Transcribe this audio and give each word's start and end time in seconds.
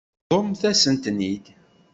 Bḍumt-asent-ten-id. 0.27 1.45